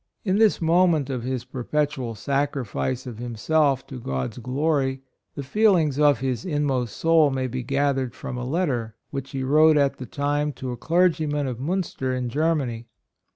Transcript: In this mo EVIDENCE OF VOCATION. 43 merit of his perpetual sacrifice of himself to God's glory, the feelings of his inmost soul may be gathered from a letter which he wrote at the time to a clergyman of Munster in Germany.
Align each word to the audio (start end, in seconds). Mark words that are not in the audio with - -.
In 0.25 0.39
this 0.39 0.59
mo 0.59 0.85
EVIDENCE 0.87 1.11
OF 1.11 1.21
VOCATION. 1.21 1.21
43 1.21 1.27
merit 1.27 1.27
of 1.27 1.31
his 1.31 1.45
perpetual 1.91 2.15
sacrifice 2.15 3.05
of 3.05 3.17
himself 3.19 3.85
to 3.85 3.99
God's 3.99 4.37
glory, 4.39 5.01
the 5.35 5.43
feelings 5.43 5.99
of 5.99 6.21
his 6.21 6.43
inmost 6.43 6.97
soul 6.97 7.29
may 7.29 7.45
be 7.45 7.61
gathered 7.61 8.15
from 8.15 8.35
a 8.35 8.43
letter 8.43 8.95
which 9.11 9.29
he 9.29 9.43
wrote 9.43 9.77
at 9.77 9.97
the 9.99 10.07
time 10.07 10.53
to 10.53 10.71
a 10.71 10.75
clergyman 10.77 11.45
of 11.45 11.59
Munster 11.59 12.15
in 12.15 12.29
Germany. 12.29 12.87